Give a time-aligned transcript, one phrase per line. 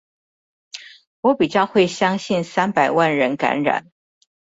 [1.21, 3.91] 我比較會相信三百萬人感染